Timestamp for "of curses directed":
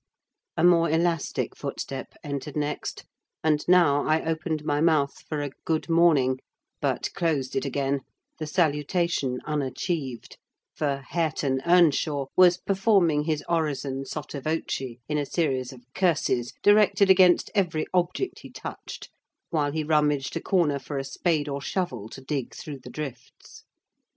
15.71-17.11